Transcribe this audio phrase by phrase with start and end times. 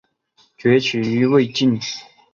[0.57, 1.79] 崛起于魏晋。